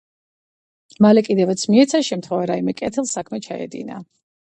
მალე 1.07 1.23
კიდევაც 1.27 1.67
მიეცა 1.73 2.03
შემთხვევა, 2.09 2.51
რაიმე 2.55 2.79
კეთილი 2.83 3.15
საქმე 3.15 3.45
ჩაედინა. 3.51 4.05